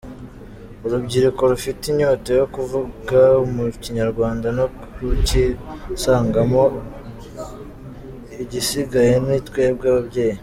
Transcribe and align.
Urubyiruko 0.85 1.41
rufite 1.51 1.81
inyota 1.91 2.29
yo 2.39 2.45
kuvuga 2.55 3.19
mu 3.53 3.65
Kinyarwanda 3.81 4.47
no 4.57 4.65
kucyisangamo, 4.93 6.63
igisigaye 8.43 9.13
ni 9.25 9.37
twebwe 9.47 9.85
ababyeyi. 9.91 10.37